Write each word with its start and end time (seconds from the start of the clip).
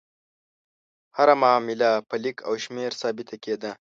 هره 1.17 1.33
معامله 1.41 1.89
په 2.09 2.15
لیک 2.23 2.37
او 2.47 2.53
شمېر 2.63 2.91
ثابته 3.01 3.35
کېده. 3.43 3.71